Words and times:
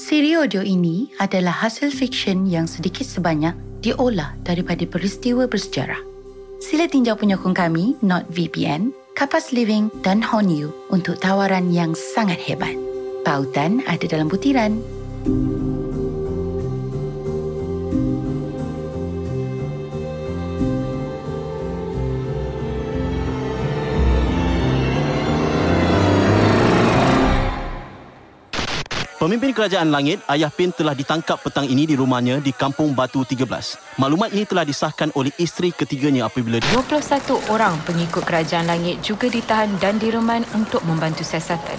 Siri 0.00 0.32
audio 0.32 0.64
ini 0.64 1.12
adalah 1.20 1.52
hasil 1.52 1.92
fiksyen 1.92 2.48
yang 2.48 2.64
sedikit 2.64 3.04
sebanyak 3.04 3.52
diolah 3.84 4.32
daripada 4.48 4.88
peristiwa 4.88 5.44
bersejarah. 5.44 6.00
Sila 6.56 6.88
tinjau 6.88 7.20
penyokong 7.20 7.52
kami, 7.52 8.00
NotVPN, 8.00 8.96
Kapas 9.12 9.52
Living 9.52 9.92
dan 10.00 10.24
Honu 10.24 10.72
untuk 10.88 11.20
tawaran 11.20 11.68
yang 11.68 11.92
sangat 11.92 12.40
hebat. 12.40 12.72
Pautan 13.28 13.84
ada 13.84 14.08
dalam 14.08 14.32
butiran. 14.32 14.80
Pemimpin 29.20 29.52
Kerajaan 29.52 29.92
Langit, 29.92 30.24
Ayah 30.32 30.48
Pin 30.48 30.72
telah 30.72 30.96
ditangkap 30.96 31.36
petang 31.44 31.68
ini 31.68 31.84
di 31.84 31.92
rumahnya 31.92 32.40
di 32.40 32.56
Kampung 32.56 32.96
Batu 32.96 33.20
13. 33.20 34.00
Maklumat 34.00 34.32
ini 34.32 34.48
telah 34.48 34.64
disahkan 34.64 35.12
oleh 35.12 35.28
isteri 35.36 35.76
ketiganya 35.76 36.24
apabila 36.24 36.56
21 36.72 37.52
orang 37.52 37.76
pengikut 37.84 38.24
Kerajaan 38.24 38.64
Langit 38.64 39.04
juga 39.04 39.28
ditahan 39.28 39.76
dan 39.76 40.00
direman 40.00 40.40
untuk 40.56 40.80
membantu 40.88 41.20
siasatan. 41.20 41.76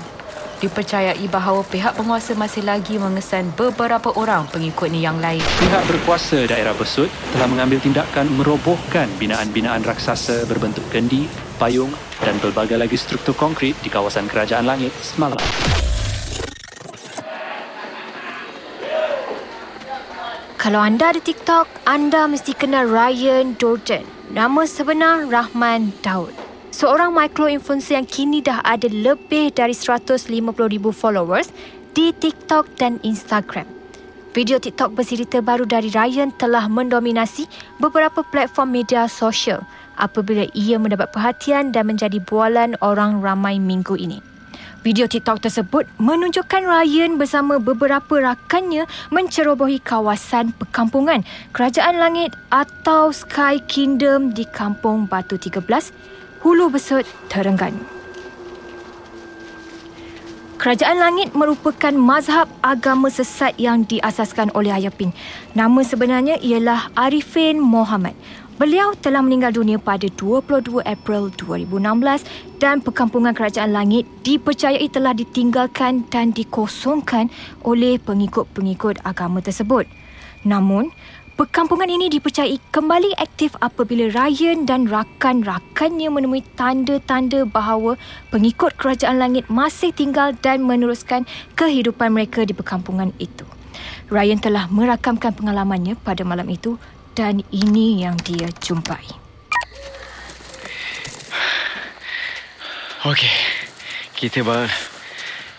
Dipercayai 0.62 1.26
bahawa 1.34 1.66
pihak 1.66 1.98
penguasa 1.98 2.38
masih 2.38 2.62
lagi 2.62 3.02
mengesan 3.02 3.50
beberapa 3.58 4.14
orang 4.14 4.45
pengikutnya 4.53 5.02
yang 5.02 5.17
lain. 5.17 5.42
Pihak 5.42 5.81
berkuasa 5.89 6.45
daerah 6.45 6.78
Besut 6.78 7.09
telah 7.34 7.50
mengambil 7.50 7.81
tindakan 7.81 8.30
merobohkan 8.38 9.09
binaan-binaan 9.17 9.81
raksasa 9.81 10.45
berbentuk 10.45 10.86
gendi, 10.94 11.26
payung 11.58 11.89
dan 12.22 12.38
pelbagai 12.38 12.78
lagi 12.78 13.02
struktur 13.02 13.34
konkrit 13.34 13.73
di 13.81 13.89
kawasan 13.89 14.30
Kerajaan 14.30 14.70
Langit 14.70 14.94
semalam. 15.02 15.42
Kalau 20.62 20.78
anda 20.78 21.10
ada 21.10 21.18
TikTok, 21.18 21.66
anda 21.90 22.30
mesti 22.30 22.54
kenal 22.54 22.86
Ryan 22.86 23.58
Jordan. 23.58 24.06
Nama 24.30 24.62
sebenar 24.70 25.26
Rahman 25.26 25.90
Daud. 26.06 26.38
Seorang 26.70 27.18
micro-influencer 27.18 27.98
yang 27.98 28.06
kini 28.06 28.45
dah 28.45 28.62
ada 28.62 28.86
lebih 28.86 29.50
dari 29.58 29.73
150,000 29.73 30.22
followers 30.94 31.50
di 31.98 32.14
TikTok 32.14 32.78
dan 32.78 33.02
Instagram. 33.02 33.66
Video 34.38 34.62
TikTok 34.62 34.94
bersiri 34.94 35.26
terbaru 35.26 35.66
dari 35.66 35.90
Ryan 35.90 36.30
telah 36.38 36.70
mendominasi 36.70 37.50
beberapa 37.81 38.22
platform 38.22 38.86
media 38.86 39.09
sosial 39.09 39.66
apabila 39.98 40.46
ia 40.53 40.78
mendapat 40.78 41.09
perhatian 41.09 41.73
dan 41.73 41.90
menjadi 41.90 42.22
bualan 42.22 42.78
orang 42.86 43.18
ramai 43.18 43.58
minggu 43.58 43.98
ini. 43.98 44.31
Video 44.82 45.06
TikTok 45.06 45.46
tersebut 45.46 45.86
menunjukkan 46.02 46.66
Ryan 46.66 47.22
bersama 47.22 47.62
beberapa 47.62 48.18
rakannya 48.18 48.90
mencerobohi 49.14 49.78
kawasan 49.78 50.58
perkampungan 50.58 51.22
Kerajaan 51.54 52.02
Langit 52.02 52.34
atau 52.50 53.14
Sky 53.14 53.62
Kingdom 53.70 54.34
di 54.34 54.42
Kampung 54.42 55.06
Batu 55.06 55.38
13, 55.38 55.62
Hulu 56.42 56.74
Besut, 56.74 57.06
Terengganu. 57.30 57.78
Kerajaan 60.58 60.98
Langit 60.98 61.34
merupakan 61.38 61.94
mazhab 61.94 62.50
agama 62.66 63.14
sesat 63.14 63.54
yang 63.62 63.86
diasaskan 63.86 64.50
oleh 64.58 64.74
Ayapin. 64.74 65.14
Nama 65.54 65.82
sebenarnya 65.86 66.42
ialah 66.42 66.90
Arifin 66.98 67.62
Mohamad. 67.62 68.18
Beliau 68.62 68.94
telah 68.94 69.26
meninggal 69.26 69.58
dunia 69.58 69.81
pada 69.81 70.06
22 70.06 70.86
April 70.86 71.34
2016 71.34 72.62
dan 72.62 72.78
perkampungan 72.78 73.34
Kerajaan 73.34 73.73
Langit 73.73 74.06
dipercayai 74.22 74.86
telah 74.86 75.18
ditinggalkan 75.18 76.06
dan 76.14 76.30
dikosongkan 76.30 77.34
oleh 77.66 77.98
pengikut-pengikut 77.98 79.02
agama 79.02 79.42
tersebut. 79.42 79.90
Namun, 80.45 80.94
perkampungan 81.42 81.90
ini 81.90 82.14
dipercayai 82.14 82.62
kembali 82.70 83.18
aktif 83.18 83.58
apabila 83.66 84.14
Ryan 84.14 84.70
dan 84.70 84.86
rakan-rakannya 84.86 86.14
menemui 86.14 86.46
tanda-tanda 86.53 87.50
bahawa 87.50 87.97
pengikut 88.30 88.78
Kerajaan 88.78 89.18
Langit 89.18 89.50
masih 89.50 89.90
tinggal 89.90 90.38
dan 90.38 90.62
meneruskan 90.62 91.25
kehidupan 91.58 92.14
mereka 92.14 92.46
di 92.46 92.53
perkampungan 92.53 93.09
itu. 93.18 93.41
Ryan 94.14 94.38
telah 94.38 94.69
merakamkan 94.69 95.34
pengalamannya 95.34 95.97
pada 95.97 96.22
malam 96.22 96.46
itu 96.46 96.78
dan 97.16 97.44
ini 97.51 98.03
yang 98.03 98.16
dia 98.23 98.47
jumpai. 98.63 99.03
Okey. 103.01 103.33
Kita 104.13 104.45
bar 104.45 104.69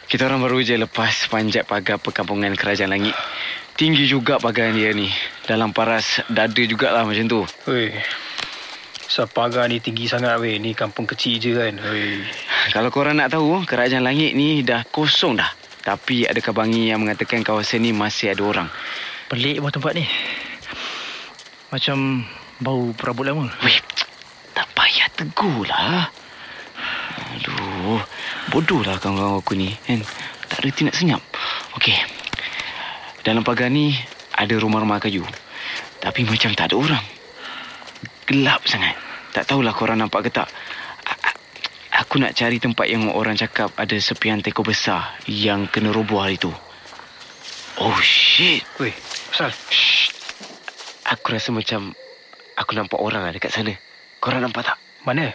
kita 0.07 0.29
orang 0.29 0.45
baru 0.45 0.61
je 0.61 0.77
lepas 0.77 1.27
panjat 1.33 1.65
pagar 1.65 1.97
perkampungan 1.97 2.53
Kerajaan 2.53 2.93
Langit. 2.93 3.17
Tinggi 3.75 4.05
juga 4.05 4.37
pagar 4.37 4.69
dia 4.77 4.93
ni. 4.93 5.09
Dalam 5.49 5.73
paras 5.73 6.21
dada 6.29 6.63
jugalah 6.63 7.03
macam 7.09 7.25
tu. 7.25 7.41
Weh. 7.65 7.97
Sepagar 9.09 9.73
ni 9.73 9.81
tinggi 9.81 10.07
sangat 10.07 10.37
weh. 10.37 10.61
Ni 10.61 10.77
kampung 10.77 11.09
kecil 11.09 11.41
je 11.41 11.57
kan. 11.57 11.75
Weh. 11.81 12.23
Kalau 12.77 12.93
korang 12.93 13.17
nak 13.17 13.33
tahu, 13.33 13.65
Kerajaan 13.65 14.05
Langit 14.05 14.37
ni 14.37 14.61
dah 14.61 14.85
kosong 14.85 15.41
dah. 15.41 15.49
Tapi 15.83 16.29
ada 16.29 16.39
kabangi 16.39 16.93
yang 16.93 17.03
mengatakan 17.03 17.43
kawasan 17.43 17.83
ni 17.83 17.91
masih 17.91 18.37
ada 18.37 18.45
orang. 18.45 18.69
Pelik 19.33 19.65
buat 19.65 19.73
tempat 19.73 19.97
ni. 19.97 20.05
Macam 21.73 22.21
bau 22.61 22.93
perabot 22.93 23.25
lama. 23.25 23.49
Weh, 23.65 23.81
tak 24.53 24.69
payah 24.77 25.09
tegur 25.17 25.65
lah. 25.65 26.05
Aduh, 27.33 27.97
bodoh 28.53 28.85
lah 28.85 29.01
kawan-kawan 29.01 29.41
aku 29.41 29.57
ni. 29.57 29.73
Kan? 29.89 30.05
Tak 30.53 30.69
reti 30.69 30.85
nak 30.85 30.93
senyap. 30.93 31.25
Okey. 31.81 31.97
Dalam 33.25 33.41
pagar 33.41 33.73
ni 33.73 33.97
ada 34.37 34.53
rumah-rumah 34.61 35.01
kayu. 35.01 35.25
Tapi 35.97 36.29
macam 36.29 36.53
tak 36.53 36.69
ada 36.69 36.77
orang. 36.77 37.05
Gelap 38.29 38.69
sangat. 38.69 38.93
Tak 39.33 39.49
tahulah 39.49 39.73
korang 39.73 39.97
nampak 39.97 40.29
ke 40.29 40.31
tak. 40.31 40.53
Aku 42.05 42.21
nak 42.21 42.37
cari 42.37 42.61
tempat 42.61 42.85
yang 42.93 43.09
orang 43.09 43.33
cakap 43.39 43.73
ada 43.81 43.97
sepian 43.97 44.45
teko 44.45 44.61
besar 44.61 45.17
yang 45.25 45.65
kena 45.73 45.89
roboh 45.89 46.21
hari 46.21 46.37
tu. 46.37 46.53
Oh 47.81 47.97
shit. 48.05 48.61
Weh, 48.77 48.93
pasal? 49.33 49.49
Shh. 49.73 50.02
Aku 51.13 51.37
rasa 51.37 51.53
macam 51.53 51.93
aku 52.57 52.73
nampak 52.73 52.97
orang 52.97 53.29
lah 53.29 53.33
dekat 53.37 53.53
sana. 53.53 53.77
Korang 54.17 54.41
nampak 54.41 54.65
tak? 54.65 54.81
Mana? 55.05 55.29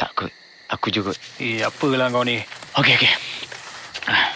Tak 0.00 0.16
kot. 0.16 0.32
Aku 0.72 0.88
juga. 0.88 1.12
Eh, 1.36 1.60
apalah 1.60 2.08
kau 2.08 2.24
ni? 2.24 2.40
Okey, 2.80 2.96
okey. 2.96 3.12
Ah, 4.08 4.32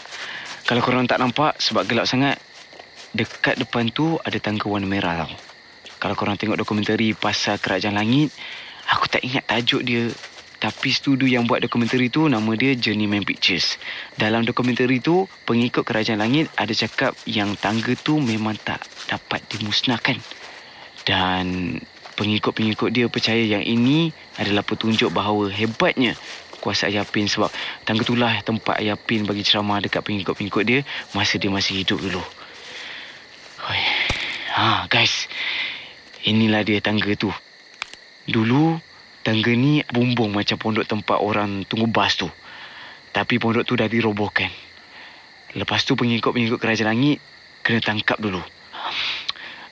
Kalau 0.69 0.84
korang 0.84 1.09
tak 1.09 1.19
nampak 1.25 1.56
sebab 1.56 1.89
gelap 1.89 2.05
sangat, 2.05 2.37
dekat 3.17 3.56
depan 3.56 3.89
tu 3.89 4.21
ada 4.21 4.37
tangga 4.37 4.69
warna 4.69 4.84
merah 4.84 5.25
tau. 5.25 5.33
Kalau 6.01 6.15
korang 6.15 6.37
tengok 6.37 6.61
dokumentari 6.61 7.17
pasal 7.17 7.57
Kerajaan 7.57 7.97
Langit, 7.97 8.31
aku 8.93 9.09
tak 9.09 9.25
ingat 9.25 9.49
tajuk 9.49 9.83
dia. 9.89 10.12
Tapi 10.60 10.93
studio 10.93 11.25
yang 11.25 11.48
buat 11.48 11.65
dokumentari 11.65 12.12
tu 12.12 12.28
nama 12.28 12.53
dia 12.53 12.76
Journeyman 12.76 13.25
Pictures. 13.25 13.81
Dalam 14.21 14.44
dokumentari 14.44 15.00
tu, 15.00 15.25
pengikut 15.48 15.88
Kerajaan 15.88 16.21
Langit 16.21 16.53
ada 16.53 16.76
cakap 16.76 17.16
yang 17.25 17.56
tangga 17.56 17.97
tu 17.97 18.21
memang 18.21 18.60
tak 18.60 18.84
dapat 19.09 19.41
dimusnahkan. 19.48 20.21
Dan 21.09 21.81
pengikut-pengikut 22.12 22.93
dia 22.93 23.09
percaya 23.09 23.41
yang 23.41 23.65
ini 23.65 24.12
adalah 24.37 24.60
petunjuk 24.60 25.09
bahawa 25.09 25.48
hebatnya 25.48 26.12
kuasa 26.60 26.92
Ayapin 26.92 27.25
sebab 27.25 27.48
tangga 27.88 28.04
itulah 28.04 28.37
tempat 28.44 28.84
Ayapin 28.84 29.25
bagi 29.25 29.41
ceramah 29.41 29.81
dekat 29.81 30.04
pengikut-pengikut 30.04 30.65
dia 30.69 30.84
masa 31.16 31.41
dia 31.41 31.48
masih 31.48 31.81
hidup 31.81 31.97
dulu. 31.97 32.21
Hoi. 33.65 33.81
Ha, 34.60 34.84
guys. 34.92 35.25
Inilah 36.28 36.60
dia 36.69 36.84
tangga 36.84 37.16
tu. 37.16 37.32
Dulu 38.28 38.90
tangga 39.20 39.53
ni 39.53 39.84
bumbung 39.92 40.32
macam 40.32 40.56
pondok 40.56 40.88
tempat 40.88 41.19
orang 41.20 41.64
tunggu 41.69 41.88
bas 41.88 42.16
tu. 42.16 42.28
Tapi 43.10 43.36
pondok 43.36 43.66
tu 43.66 43.75
dah 43.76 43.91
dirobohkan. 43.91 44.48
Lepas 45.58 45.82
tu 45.82 45.98
pengikut-pengikut 45.98 46.62
kerajaan 46.62 46.95
langit 46.95 47.18
kena 47.66 47.83
tangkap 47.83 48.22
dulu. 48.22 48.41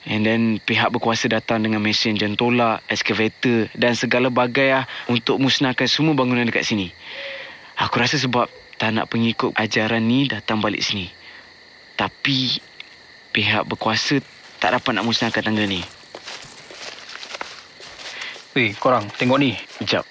And 0.09 0.23
then 0.25 0.63
pihak 0.63 0.89
berkuasa 0.95 1.27
datang 1.27 1.63
dengan 1.63 1.83
mesin 1.83 2.15
jentola, 2.15 2.81
excavator 2.87 3.67
dan 3.75 3.93
segala 3.93 4.31
bagai 4.31 4.71
lah 4.73 4.85
untuk 5.11 5.37
musnahkan 5.39 5.85
semua 5.85 6.15
bangunan 6.15 6.47
dekat 6.47 6.65
sini. 6.65 6.91
Aku 7.79 7.99
rasa 7.99 8.19
sebab 8.19 8.47
tak 8.79 8.95
nak 8.95 9.11
pengikut 9.11 9.55
ajaran 9.55 10.03
ni 10.03 10.27
datang 10.27 10.63
balik 10.63 10.83
sini. 10.83 11.11
Tapi 11.99 12.59
pihak 13.35 13.67
berkuasa 13.67 14.23
tak 14.59 14.75
dapat 14.75 14.91
nak 14.95 15.07
musnahkan 15.07 15.43
tangga 15.43 15.63
ni. 15.67 15.98
Weh, 18.57 18.73
korang 18.77 19.05
tengok 19.13 19.37
ni. 19.37 19.53
Sekejap. 19.77 20.03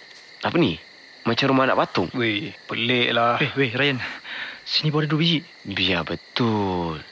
Apa 0.46 0.56
ni? 0.58 0.78
Macam 1.26 1.44
rumah 1.50 1.66
anak 1.66 1.78
patung. 1.82 2.08
Weh, 2.14 2.54
pelik 2.70 3.10
lah. 3.10 3.42
Eh, 3.42 3.50
weh, 3.58 3.74
Ryan. 3.74 3.98
Sini 4.62 4.94
baru 4.94 5.06
ada 5.06 5.10
dua 5.10 5.20
biji. 5.20 5.38
Biar 5.66 6.06
betul. 6.06 7.02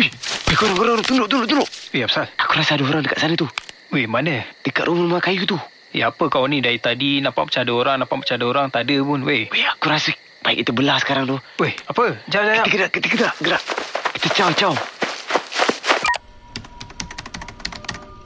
Wih, 0.00 0.08
eh, 0.08 0.56
korang, 0.56 0.76
korang, 0.78 1.02
tunduk, 1.04 1.28
tunduk, 1.28 1.48
tunduk. 1.50 1.68
Weh, 1.92 2.02
apa? 2.08 2.32
Aku 2.40 2.52
rasa 2.56 2.80
ada 2.80 2.84
orang 2.88 3.04
dekat 3.04 3.20
sana 3.20 3.36
tu. 3.36 3.48
Weh, 3.92 4.08
mana? 4.08 4.46
Dekat 4.64 4.88
rumah 4.88 5.20
kayu 5.20 5.44
tu. 5.44 5.60
Eh, 5.92 6.00
apa 6.00 6.30
kau 6.32 6.48
ni 6.48 6.64
dari 6.64 6.80
tadi 6.80 7.20
nampak 7.20 7.50
macam 7.50 7.60
ada 7.60 7.72
orang, 7.76 7.96
nampak 8.00 8.16
macam 8.24 8.34
ada 8.40 8.46
orang. 8.48 8.66
Tak 8.72 8.82
ada 8.88 8.96
pun, 9.04 9.20
weh. 9.26 9.52
Weh, 9.52 9.64
aku 9.68 9.86
rasa 9.90 10.16
Baik 10.40 10.64
kita 10.64 10.72
belah 10.72 10.96
sekarang 10.96 11.28
tu. 11.28 11.36
Weh, 11.60 11.76
apa? 11.84 12.16
Jap, 12.32 12.40
jap, 12.40 12.64
Kita 12.64 12.72
gerak, 12.72 12.90
kita 12.96 13.06
gerak, 13.12 13.34
gerak. 13.44 13.62
Kita 14.16 14.28
caw, 14.32 14.48
caw. 14.56 14.74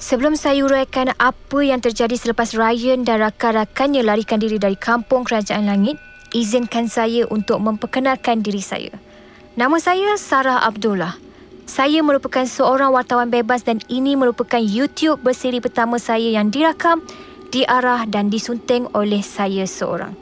Sebelum 0.04 0.36
saya 0.36 0.68
uraikan 0.68 1.16
apa 1.16 1.64
yang 1.64 1.80
terjadi 1.80 2.12
selepas 2.12 2.52
Ryan 2.52 3.08
dan 3.08 3.24
rakan-rakannya 3.24 4.04
larikan 4.04 4.36
diri 4.36 4.60
dari 4.60 4.76
kampung 4.76 5.24
Kerajaan 5.24 5.64
Langit, 5.64 5.96
izinkan 6.36 6.92
saya 6.92 7.24
untuk 7.32 7.56
memperkenalkan 7.64 8.44
diri 8.44 8.60
saya. 8.60 8.92
Nama 9.56 9.72
saya 9.80 10.12
Sarah 10.20 10.60
Abdullah. 10.60 11.16
Saya 11.64 12.04
merupakan 12.04 12.44
seorang 12.44 12.92
wartawan 12.92 13.32
bebas 13.32 13.64
dan 13.64 13.80
ini 13.88 14.12
merupakan 14.12 14.60
YouTube 14.60 15.24
berseri 15.24 15.64
pertama 15.64 15.96
saya 15.96 16.36
yang 16.36 16.52
dirakam, 16.52 17.00
diarah 17.48 18.04
dan 18.04 18.28
disunting 18.28 18.84
oleh 18.92 19.24
saya 19.24 19.64
seorang. 19.64 20.12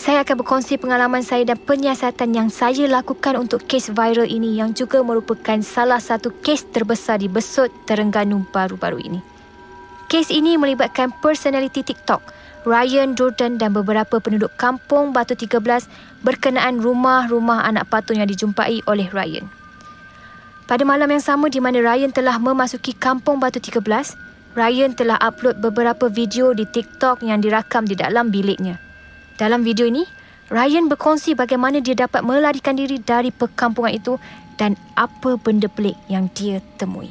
Saya 0.00 0.24
akan 0.24 0.40
berkongsi 0.40 0.80
pengalaman 0.80 1.20
saya 1.20 1.44
dan 1.44 1.60
penyiasatan 1.60 2.32
yang 2.32 2.48
saya 2.48 2.88
lakukan 2.88 3.36
untuk 3.36 3.68
kes 3.68 3.92
viral 3.92 4.24
ini 4.24 4.56
yang 4.56 4.72
juga 4.72 5.04
merupakan 5.04 5.60
salah 5.60 6.00
satu 6.00 6.32
kes 6.40 6.72
terbesar 6.72 7.20
di 7.20 7.28
Besut 7.28 7.68
Terengganu 7.84 8.48
baru-baru 8.48 8.96
ini. 8.96 9.20
Kes 10.08 10.32
ini 10.32 10.56
melibatkan 10.56 11.12
personaliti 11.20 11.84
TikTok, 11.84 12.24
Ryan 12.64 13.12
Jordan 13.12 13.60
dan 13.60 13.76
beberapa 13.76 14.24
penduduk 14.24 14.56
kampung 14.56 15.12
Batu 15.12 15.36
13 15.36 15.60
berkenaan 16.24 16.80
rumah-rumah 16.80 17.68
anak 17.68 17.92
patung 17.92 18.16
yang 18.16 18.28
dijumpai 18.32 18.80
oleh 18.88 19.04
Ryan. 19.12 19.52
Pada 20.64 20.80
malam 20.88 21.12
yang 21.12 21.20
sama 21.20 21.52
di 21.52 21.60
mana 21.60 21.76
Ryan 21.76 22.08
telah 22.08 22.40
memasuki 22.40 22.96
kampung 22.96 23.36
Batu 23.36 23.60
13, 23.60 23.84
Ryan 24.56 24.96
telah 24.96 25.20
upload 25.20 25.60
beberapa 25.60 26.08
video 26.08 26.56
di 26.56 26.64
TikTok 26.64 27.20
yang 27.20 27.44
dirakam 27.44 27.84
di 27.84 28.00
dalam 28.00 28.32
biliknya. 28.32 28.89
Dalam 29.40 29.64
video 29.64 29.88
ini, 29.88 30.04
Ryan 30.52 30.92
berkongsi 30.92 31.32
bagaimana 31.32 31.80
dia 31.80 31.96
dapat 31.96 32.20
melarikan 32.20 32.76
diri 32.76 33.00
dari 33.00 33.32
perkampungan 33.32 33.88
itu 33.88 34.20
dan 34.60 34.76
apa 34.92 35.40
benda 35.40 35.64
pelik 35.64 35.96
yang 36.12 36.28
dia 36.36 36.60
temui. 36.76 37.08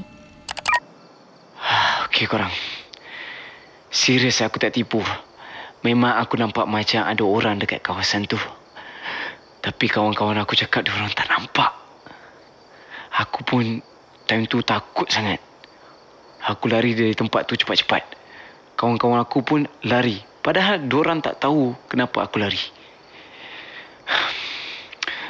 Okey 2.05 2.29
korang. 2.29 2.53
Serius 3.89 4.45
aku 4.45 4.61
tak 4.61 4.77
tipu. 4.77 5.01
Memang 5.81 6.21
aku 6.21 6.37
nampak 6.37 6.69
macam 6.69 7.01
ada 7.01 7.23
orang 7.25 7.57
dekat 7.57 7.81
kawasan 7.81 8.29
tu. 8.29 8.37
Tapi 9.65 9.89
kawan-kawan 9.89 10.37
aku 10.37 10.53
cakap 10.53 10.85
dia 10.85 10.93
orang 10.93 11.09
tak 11.17 11.33
nampak. 11.33 11.73
Aku 13.25 13.41
pun 13.41 13.81
time 14.29 14.45
tu 14.45 14.61
takut 14.61 15.09
sangat. 15.09 15.41
Aku 16.45 16.69
lari 16.69 16.93
dari 16.93 17.17
tempat 17.17 17.49
tu 17.49 17.57
cepat-cepat. 17.57 18.05
Kawan-kawan 18.77 19.17
aku 19.17 19.41
pun 19.41 19.65
lari. 19.81 20.28
Padahal 20.39 20.87
diorang 20.87 21.19
tak 21.19 21.43
tahu 21.43 21.75
kenapa 21.91 22.23
aku 22.23 22.39
lari. 22.39 22.61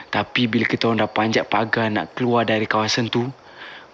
Tapi 0.09 0.49
bila 0.49 0.65
kita 0.65 0.89
orang 0.89 1.05
dah 1.05 1.11
panjat 1.11 1.45
pagar 1.45 1.89
nak 1.93 2.17
keluar 2.17 2.45
dari 2.45 2.65
kawasan 2.65 3.13
tu, 3.13 3.29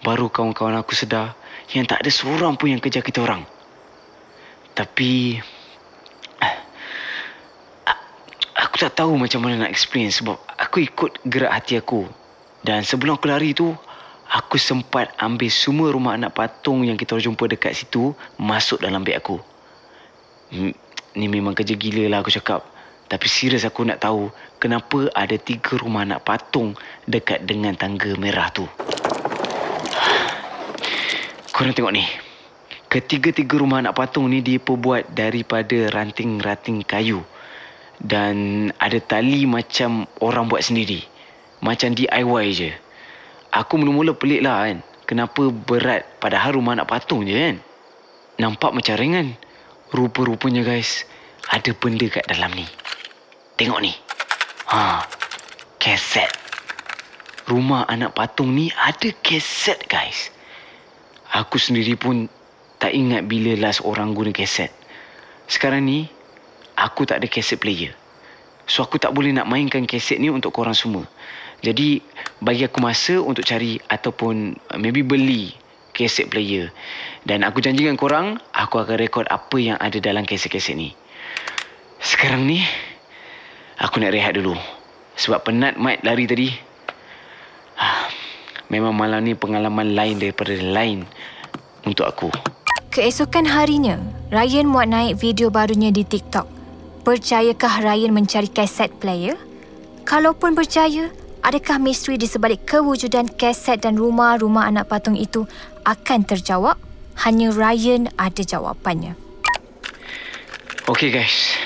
baru 0.00 0.32
kawan-kawan 0.32 0.76
aku 0.80 0.96
sedar 0.96 1.36
yang 1.72 1.84
tak 1.84 2.04
ada 2.04 2.10
seorang 2.12 2.56
pun 2.56 2.72
yang 2.72 2.80
kejar 2.80 3.04
kita 3.04 3.24
orang. 3.24 3.44
Tapi 4.76 5.40
a- 6.40 8.04
aku 8.60 8.74
tak 8.80 8.96
tahu 8.96 9.16
macam 9.16 9.44
mana 9.44 9.66
nak 9.66 9.72
explain 9.72 10.08
sebab 10.12 10.36
aku 10.56 10.84
ikut 10.84 11.24
gerak 11.28 11.52
hati 11.52 11.80
aku. 11.80 12.08
Dan 12.64 12.84
sebelum 12.84 13.16
aku 13.16 13.28
lari 13.28 13.56
tu, 13.56 13.72
aku 14.28 14.56
sempat 14.56 15.12
ambil 15.20 15.52
semua 15.52 15.88
rumah 15.92 16.16
anak 16.16 16.32
patung 16.32 16.84
yang 16.84 16.96
kita 16.96 17.16
jumpa 17.20 17.44
dekat 17.48 17.72
situ 17.76 18.12
masuk 18.40 18.80
dalam 18.80 19.04
beg 19.04 19.16
aku. 19.20 19.40
Ni 21.16 21.32
memang 21.32 21.56
kerja 21.56 21.72
gila 21.72 22.12
lah 22.12 22.20
aku 22.20 22.28
cakap. 22.28 22.60
Tapi 23.08 23.26
serius 23.30 23.64
aku 23.64 23.88
nak 23.88 24.04
tahu 24.04 24.28
kenapa 24.60 25.08
ada 25.16 25.40
tiga 25.40 25.80
rumah 25.80 26.04
anak 26.04 26.26
patung 26.28 26.76
dekat 27.08 27.48
dengan 27.48 27.72
tangga 27.72 28.12
merah 28.20 28.52
tu. 28.52 28.68
Korang 31.56 31.72
tengok 31.72 31.94
ni. 31.96 32.04
Ketiga-tiga 32.92 33.56
rumah 33.56 33.80
anak 33.80 33.96
patung 33.96 34.28
ni 34.28 34.44
dia 34.44 34.60
perbuat 34.60 35.16
daripada 35.16 35.88
ranting-ranting 35.88 36.84
kayu. 36.84 37.24
Dan 37.96 38.68
ada 38.76 39.00
tali 39.00 39.48
macam 39.48 40.04
orang 40.20 40.52
buat 40.52 40.60
sendiri. 40.60 41.00
Macam 41.64 41.96
DIY 41.96 42.46
je. 42.52 42.70
Aku 43.56 43.80
mula-mula 43.80 44.12
pelik 44.12 44.44
lah 44.44 44.68
kan. 44.68 44.84
Kenapa 45.08 45.48
berat 45.48 46.04
padahal 46.20 46.60
rumah 46.60 46.76
anak 46.76 46.92
patung 46.92 47.24
je 47.24 47.32
kan. 47.32 47.56
Nampak 48.36 48.76
macam 48.76 49.00
ringan. 49.00 49.32
Rupa-rupanya 49.94 50.66
guys, 50.66 51.06
ada 51.46 51.70
benda 51.70 52.10
kat 52.10 52.26
dalam 52.26 52.50
ni. 52.58 52.66
Tengok 53.54 53.78
ni. 53.78 53.94
Ha, 54.74 55.06
keset. 55.78 56.26
Rumah 57.46 57.86
anak 57.86 58.18
patung 58.18 58.50
ni 58.50 58.74
ada 58.74 59.14
keset 59.22 59.86
guys. 59.86 60.34
Aku 61.30 61.54
sendiri 61.54 61.94
pun 61.94 62.26
tak 62.82 62.98
ingat 62.98 63.30
bila 63.30 63.54
last 63.54 63.86
orang 63.86 64.10
guna 64.10 64.34
keset. 64.34 64.74
Sekarang 65.46 65.86
ni, 65.86 66.10
aku 66.74 67.06
tak 67.06 67.22
ada 67.22 67.30
keset 67.30 67.62
player. 67.62 67.94
So 68.66 68.82
aku 68.82 68.98
tak 68.98 69.14
boleh 69.14 69.30
nak 69.30 69.46
mainkan 69.46 69.86
keset 69.86 70.18
ni 70.18 70.26
untuk 70.34 70.50
korang 70.50 70.74
semua. 70.74 71.06
Jadi 71.62 72.02
bagi 72.42 72.66
aku 72.66 72.82
masa 72.82 73.22
untuk 73.22 73.46
cari 73.46 73.78
ataupun 73.86 74.58
maybe 74.82 75.06
beli 75.06 75.54
keset 75.96 76.28
player. 76.28 76.68
Dan 77.24 77.40
aku 77.40 77.64
janji 77.64 77.88
dengan 77.88 77.96
korang, 77.96 78.36
aku 78.52 78.76
akan 78.84 79.00
rekod 79.00 79.24
apa 79.32 79.56
yang 79.56 79.80
ada 79.80 79.96
dalam 79.96 80.28
keset-keset 80.28 80.76
ni. 80.76 80.92
Sekarang 82.04 82.44
ni, 82.44 82.60
aku 83.80 84.04
nak 84.04 84.12
rehat 84.12 84.36
dulu. 84.36 84.52
Sebab 85.16 85.48
penat 85.48 85.80
Mat 85.80 86.04
lari 86.04 86.28
tadi. 86.28 86.52
Ah, 87.80 88.12
Memang 88.66 88.98
malam 88.98 89.22
ni 89.22 89.38
pengalaman 89.38 89.94
lain 89.94 90.18
daripada 90.18 90.50
lain 90.58 91.06
untuk 91.86 92.02
aku. 92.02 92.34
Keesokan 92.90 93.46
harinya, 93.46 93.94
Ryan 94.34 94.66
muat 94.66 94.90
naik 94.90 95.22
video 95.22 95.54
barunya 95.54 95.94
di 95.94 96.02
TikTok. 96.02 96.50
Percayakah 97.06 97.86
Ryan 97.86 98.10
mencari 98.10 98.50
kaset 98.50 98.90
player? 98.98 99.38
Kalaupun 100.02 100.58
percaya, 100.58 101.14
adakah 101.46 101.78
misteri 101.78 102.18
di 102.18 102.26
sebalik 102.26 102.66
kewujudan 102.66 103.30
kaset 103.30 103.86
dan 103.86 103.94
rumah-rumah 103.94 104.66
anak 104.66 104.90
patung 104.90 105.14
itu 105.14 105.46
akan 105.86 106.26
terjawab? 106.26 106.74
Hanya 107.16 107.54
Ryan 107.54 108.12
ada 108.18 108.42
jawapannya. 108.44 109.16
Okay 110.84 111.08
guys, 111.08 111.56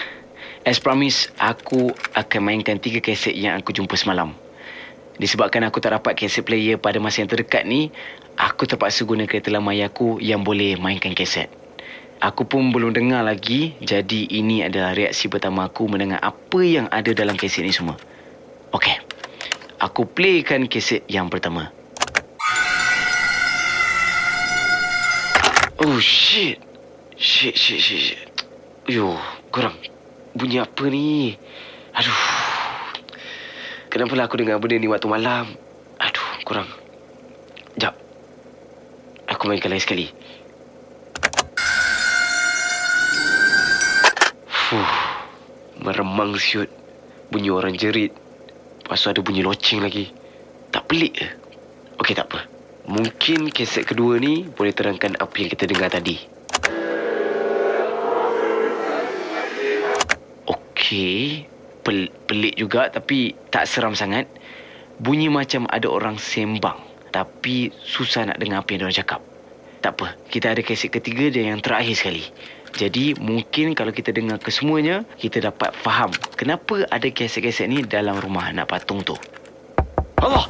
as 0.63 0.79
promised, 0.79 1.33
aku 1.41 1.91
akan 2.15 2.41
mainkan 2.41 2.79
tiga 2.79 3.03
kaset 3.03 3.35
yang 3.35 3.59
aku 3.59 3.75
jumpa 3.75 3.99
semalam. 3.99 4.31
Disebabkan 5.19 5.67
aku 5.67 5.83
tak 5.83 5.93
dapat 5.97 6.17
kaset 6.17 6.47
player 6.47 6.79
pada 6.81 7.03
masa 7.03 7.21
yang 7.21 7.29
terdekat 7.29 7.67
ni, 7.67 7.91
aku 8.39 8.65
terpaksa 8.65 9.05
guna 9.05 9.27
kereta 9.29 9.53
lama 9.53 9.75
aku 9.77 10.23
yang 10.23 10.47
boleh 10.47 10.79
mainkan 10.81 11.13
kaset. 11.13 11.51
Aku 12.21 12.45
pun 12.49 12.73
belum 12.73 12.93
dengar 12.93 13.25
lagi, 13.25 13.77
jadi 13.81 14.29
ini 14.29 14.65
adalah 14.65 14.93
reaksi 14.97 15.29
pertama 15.29 15.69
aku 15.69 15.89
mendengar 15.89 16.21
apa 16.21 16.61
yang 16.61 16.87
ada 16.93 17.13
dalam 17.13 17.37
kaset 17.37 17.65
ni 17.67 17.73
semua. 17.73 17.99
Okay, 18.73 18.97
aku 19.83 20.07
playkan 20.09 20.71
kaset 20.71 21.05
yang 21.11 21.29
pertama. 21.29 21.80
Oh 25.81 25.97
shit. 25.97 26.61
Shit, 27.17 27.57
shit, 27.57 27.81
shit, 27.81 28.01
shit. 28.13 28.29
Yo, 28.85 29.17
korang. 29.49 29.73
Bunyi 30.37 30.61
apa 30.61 30.85
ni? 30.93 31.33
Aduh. 31.97 32.21
Kenapa 33.89 34.13
lah 34.13 34.29
aku 34.29 34.37
dengar 34.37 34.61
benda 34.61 34.77
ni 34.77 34.93
waktu 34.93 35.09
malam? 35.09 35.49
Aduh, 35.97 36.29
korang. 36.45 36.69
Jap. 37.81 37.97
Aku 39.25 39.49
mainkan 39.49 39.73
lagi 39.73 39.89
sekali. 39.89 40.07
Fuh. 44.53 44.93
Meremang 45.81 46.37
siut. 46.37 46.69
Bunyi 47.33 47.49
orang 47.49 47.81
jerit. 47.81 48.13
Lepas 48.85 49.01
tu 49.01 49.09
ada 49.09 49.25
bunyi 49.25 49.41
loceng 49.41 49.81
lagi. 49.81 50.13
Tak 50.69 50.85
pelik 50.93 51.25
ke? 51.25 51.29
Okey, 52.05 52.13
tak 52.13 52.29
apa. 52.29 52.60
Mungkin 52.89 53.53
keset 53.53 53.85
kedua 53.85 54.17
ni 54.17 54.49
boleh 54.49 54.73
terangkan 54.73 55.19
apa 55.21 55.35
yang 55.37 55.51
kita 55.53 55.65
dengar 55.69 55.93
tadi. 55.93 56.17
Okey, 60.49 61.45
Pel- 61.85 62.13
pelik 62.25 62.55
juga 62.57 62.89
tapi 62.89 63.37
tak 63.53 63.69
seram 63.69 63.93
sangat. 63.93 64.29
Bunyi 65.01 65.33
macam 65.33 65.65
ada 65.69 65.89
orang 65.89 66.21
sembang 66.21 66.91
tapi 67.11 67.75
susah 67.75 68.31
nak 68.31 68.39
dengar 68.39 68.63
apa 68.63 68.69
yang 68.73 68.87
diorang 68.87 68.99
cakap. 69.03 69.21
Tak 69.81 69.93
apa, 69.97 70.13
kita 70.29 70.53
ada 70.53 70.63
keset 70.63 70.93
ketiga 70.93 71.33
dan 71.33 71.57
yang 71.57 71.61
terakhir 71.61 71.97
sekali. 71.97 72.25
Jadi 72.71 73.19
mungkin 73.19 73.75
kalau 73.75 73.91
kita 73.91 74.15
dengar 74.15 74.39
kesemuanya, 74.39 75.03
kita 75.19 75.43
dapat 75.43 75.75
faham 75.83 76.15
kenapa 76.39 76.87
ada 76.87 77.09
keset-keset 77.11 77.67
ni 77.67 77.83
dalam 77.83 78.15
rumah 78.23 78.53
anak 78.53 78.71
patung 78.71 79.03
tu. 79.03 79.19
Allah! 80.23 80.47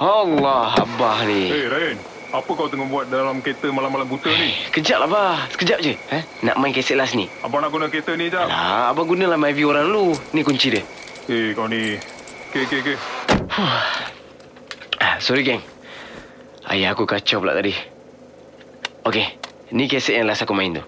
Allah, 0.00 0.80
Abah 0.80 1.28
ni. 1.28 1.52
Hey 1.52 1.68
Ryan, 1.68 2.00
apa 2.32 2.48
kau 2.48 2.72
tengah 2.72 2.88
buat 2.88 3.12
dalam 3.12 3.44
kereta 3.44 3.68
malam-malam 3.68 4.08
buta 4.08 4.32
ni? 4.32 4.56
Kejap 4.72 5.04
lah, 5.04 5.08
Abah. 5.12 5.36
Sekejap 5.52 5.76
je. 5.84 5.92
Eh? 5.92 6.24
Nak 6.40 6.56
main 6.56 6.72
keset 6.72 6.96
last 6.96 7.12
ni. 7.12 7.28
Abang 7.44 7.60
nak 7.60 7.68
guna 7.68 7.84
kereta 7.92 8.16
ni 8.16 8.32
jap. 8.32 8.48
Alah, 8.48 8.96
Abang 8.96 9.12
gunalah 9.12 9.36
my 9.36 9.52
view 9.52 9.68
orang 9.68 9.92
dulu. 9.92 10.16
Ni 10.32 10.40
kunci 10.40 10.72
dia. 10.72 10.80
Eh 11.28 11.52
kau 11.52 11.68
ni, 11.68 12.00
Okay, 12.48 12.64
okay, 12.64 12.78
okay. 12.80 12.96
Ah, 15.04 15.20
sorry 15.20 15.44
geng. 15.44 15.60
Ayah 16.64 16.96
aku 16.96 17.04
kacau 17.04 17.44
pula 17.44 17.52
tadi. 17.52 17.76
Okey, 19.04 19.36
ni 19.76 19.84
kaset 19.84 20.16
yang 20.16 20.32
last 20.32 20.48
aku 20.48 20.56
main 20.56 20.80
tu. 20.80 20.84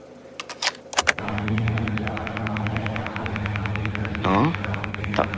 Oh? 4.25 4.49
Tak, 5.12 5.28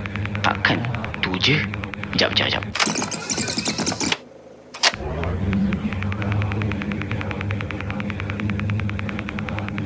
takkan. 0.46 0.78
Tu 1.18 1.34
je. 1.42 1.58
Jap, 2.14 2.30
jap, 2.38 2.46
jap. 2.54 2.62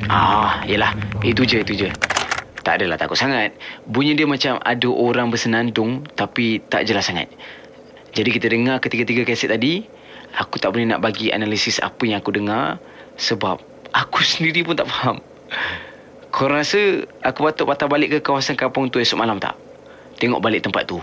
Ah, 0.09 0.65
yelah. 0.65 0.97
Itu 1.21 1.45
je, 1.45 1.61
itu 1.61 1.85
je. 1.85 1.89
Tak 2.65 2.81
adalah 2.81 2.97
takut 2.97 3.13
sangat. 3.13 3.53
Bunyi 3.85 4.17
dia 4.17 4.25
macam 4.25 4.57
ada 4.65 4.89
orang 4.89 5.29
bersenandung 5.29 6.01
tapi 6.17 6.57
tak 6.65 6.89
jelas 6.89 7.05
sangat. 7.05 7.29
Jadi 8.17 8.29
kita 8.33 8.49
dengar 8.49 8.81
ketiga-tiga 8.81 9.21
kaset 9.21 9.53
tadi. 9.53 9.85
Aku 10.33 10.57
tak 10.57 10.73
boleh 10.73 10.89
nak 10.89 11.05
bagi 11.05 11.29
analisis 11.29 11.77
apa 11.81 12.09
yang 12.09 12.25
aku 12.25 12.33
dengar 12.33 12.81
sebab 13.21 13.61
aku 13.93 14.21
sendiri 14.33 14.65
pun 14.65 14.73
tak 14.73 14.89
faham. 14.89 15.21
Korang 16.33 16.61
rasa 16.61 17.05
aku 17.21 17.45
patut 17.45 17.65
patah 17.69 17.85
balik 17.85 18.13
ke 18.13 18.19
kawasan 18.21 18.57
kampung 18.57 18.89
tu 18.89 18.97
esok 18.97 19.17
malam 19.17 19.37
tak? 19.37 19.53
Tengok 20.17 20.41
balik 20.41 20.65
tempat 20.65 20.89
tu. 20.89 20.97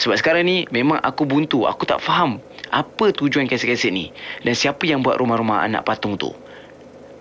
Sebab 0.00 0.16
sekarang 0.16 0.48
ni 0.48 0.64
memang 0.72 1.00
aku 1.00 1.28
buntu. 1.28 1.68
Aku 1.68 1.84
tak 1.84 2.00
faham 2.00 2.40
apa 2.72 3.12
tujuan 3.12 3.48
kaset-kaset 3.48 3.92
ni. 3.92 4.12
Dan 4.44 4.56
siapa 4.56 4.84
yang 4.88 5.04
buat 5.04 5.20
rumah-rumah 5.20 5.60
anak 5.64 5.84
patung 5.84 6.16
tu. 6.16 6.32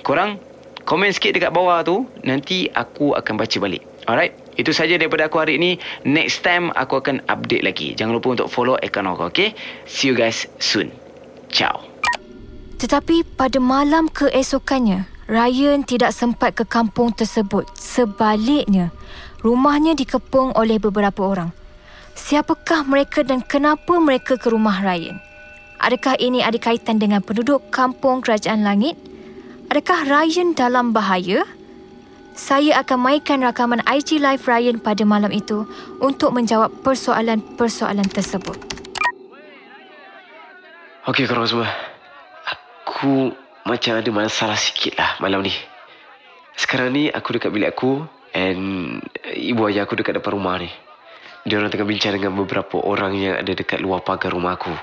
Korang 0.03 0.39
komen 0.85 1.11
sikit 1.11 1.35
dekat 1.35 1.51
bawah 1.51 1.81
tu. 1.81 2.05
Nanti 2.21 2.69
aku 2.71 3.17
akan 3.17 3.33
baca 3.35 3.57
balik. 3.57 3.83
Alright? 4.05 4.37
Itu 4.55 4.71
saja 4.71 4.95
daripada 4.95 5.27
aku 5.27 5.41
hari 5.41 5.57
ini. 5.57 5.81
Next 6.05 6.45
time 6.45 6.71
aku 6.77 7.01
akan 7.01 7.25
update 7.27 7.65
lagi. 7.65 7.97
Jangan 7.97 8.21
lupa 8.21 8.37
untuk 8.37 8.47
follow 8.47 8.77
akaun 8.79 9.09
aku, 9.09 9.27
okay? 9.27 9.49
See 9.89 10.13
you 10.13 10.15
guys 10.15 10.47
soon. 10.61 10.93
Ciao. 11.49 11.83
Tetapi 12.79 13.25
pada 13.35 13.57
malam 13.57 14.07
keesokannya, 14.07 15.09
Ryan 15.25 15.81
tidak 15.81 16.13
sempat 16.13 16.53
ke 16.53 16.63
kampung 16.69 17.09
tersebut. 17.09 17.65
Sebaliknya, 17.73 18.93
rumahnya 19.41 19.97
dikepung 19.97 20.53
oleh 20.53 20.77
beberapa 20.77 21.25
orang. 21.25 21.49
Siapakah 22.15 22.87
mereka 22.87 23.25
dan 23.25 23.41
kenapa 23.43 23.97
mereka 23.99 24.37
ke 24.37 24.47
rumah 24.53 24.79
Ryan? 24.85 25.17
Adakah 25.81 26.15
ini 26.21 26.39
ada 26.39 26.55
kaitan 26.55 27.01
dengan 27.01 27.19
penduduk 27.19 27.67
kampung 27.73 28.23
Kerajaan 28.23 28.63
Langit? 28.63 28.95
Adakah 29.71 30.05
Ryan 30.05 30.53
dalam 30.53 30.93
bahaya? 30.93 31.41
Saya 32.35 32.83
akan 32.83 32.99
mainkan 32.99 33.41
rakaman 33.41 33.81
IG 33.87 34.21
Live 34.21 34.45
Ryan 34.45 34.77
pada 34.77 35.01
malam 35.07 35.31
itu 35.31 35.65
untuk 36.03 36.35
menjawab 36.35 36.69
persoalan-persoalan 36.83 38.05
tersebut. 38.11 38.59
Okey 41.09 41.25
korang 41.25 41.49
semua. 41.49 41.69
Aku 42.45 43.33
macam 43.65 43.97
ada 43.97 44.09
masalah 44.13 44.59
sikit 44.59 44.99
lah 44.99 45.17
malam 45.17 45.41
ni. 45.41 45.53
Sekarang 46.59 46.93
ni 46.93 47.09
aku 47.09 47.39
dekat 47.39 47.49
bilik 47.49 47.73
aku 47.73 48.05
and 48.37 49.01
ibu 49.33 49.65
ayah 49.71 49.89
aku 49.89 49.97
dekat 49.97 50.19
depan 50.19 50.37
rumah 50.37 50.61
ni. 50.61 50.69
Dia 51.45 51.61
orang 51.61 51.73
tengah 51.73 51.89
bincang 51.89 52.17
dengan 52.17 52.37
beberapa 52.37 52.81
orang 52.81 53.17
yang 53.17 53.37
ada 53.37 53.53
dekat 53.53 53.81
luar 53.81 54.01
pagar 54.01 54.33
rumah 54.33 54.57
aku. 54.57 54.73